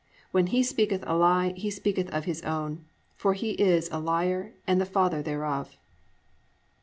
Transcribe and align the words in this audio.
When 0.31 0.47
he 0.47 0.63
speaketh 0.63 1.03
a 1.05 1.15
lie, 1.15 1.49
he 1.55 1.69
speaketh 1.69 2.09
of 2.09 2.25
his 2.25 2.41
own: 2.41 2.85
for 3.15 3.35
he 3.35 3.51
is 3.51 3.87
a 3.91 3.99
liar, 3.99 4.51
and 4.65 4.81
the 4.81 4.85
father 4.87 5.21
thereof." 5.21 5.77